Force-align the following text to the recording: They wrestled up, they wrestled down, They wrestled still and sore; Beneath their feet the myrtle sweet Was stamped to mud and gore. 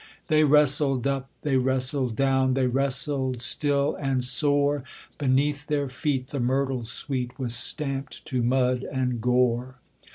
They 0.29 0.43
wrestled 0.43 1.05
up, 1.05 1.29
they 1.43 1.57
wrestled 1.57 2.15
down, 2.15 2.55
They 2.55 2.65
wrestled 2.65 3.39
still 3.39 3.93
and 3.97 4.23
sore; 4.23 4.83
Beneath 5.19 5.67
their 5.67 5.89
feet 5.89 6.29
the 6.29 6.39
myrtle 6.39 6.85
sweet 6.85 7.37
Was 7.37 7.53
stamped 7.53 8.25
to 8.25 8.41
mud 8.41 8.81
and 8.81 9.21
gore. 9.21 9.75